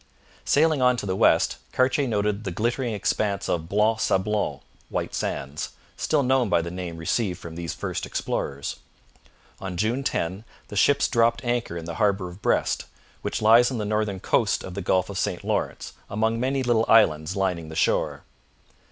Sailing 0.45 0.81
on 0.81 0.97
to 0.97 1.05
the 1.05 1.15
west, 1.15 1.57
Cartier 1.73 2.07
noted 2.07 2.43
the 2.43 2.49
glittering 2.49 2.91
expanse 2.91 3.47
of 3.47 3.69
Blanc 3.69 3.99
Sablon 3.99 4.61
(White 4.89 5.13
Sands), 5.13 5.73
still 5.95 6.23
known 6.23 6.49
by 6.49 6.59
the 6.63 6.71
name 6.71 6.97
received 6.97 7.37
from 7.37 7.53
these 7.53 7.75
first 7.75 8.07
explorers. 8.07 8.77
On 9.59 9.77
June 9.77 10.03
10 10.03 10.43
the 10.69 10.75
ships 10.75 11.07
dropped 11.07 11.45
anchor 11.45 11.77
in 11.77 11.85
the 11.85 11.93
harbour 12.01 12.29
of 12.29 12.41
Brest, 12.41 12.85
which 13.21 13.43
lies 13.43 13.69
on 13.69 13.77
the 13.77 13.85
northern 13.85 14.19
coast 14.19 14.63
of 14.63 14.73
the 14.73 14.81
Gulf 14.81 15.07
of 15.07 15.19
St 15.19 15.43
Lawrence 15.43 15.93
among 16.09 16.39
many 16.39 16.63
little 16.63 16.85
islands 16.87 17.35
lining 17.35 17.69
the 17.69 17.75
shore. 17.75 18.23